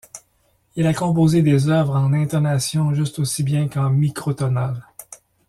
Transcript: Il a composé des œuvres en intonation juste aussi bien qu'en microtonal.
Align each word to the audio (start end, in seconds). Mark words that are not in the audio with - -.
Il 0.75 0.87
a 0.87 0.95
composé 0.95 1.43
des 1.43 1.67
œuvres 1.69 1.95
en 1.95 2.11
intonation 2.13 2.91
juste 2.95 3.19
aussi 3.19 3.43
bien 3.43 3.67
qu'en 3.67 3.91
microtonal. 3.91 4.83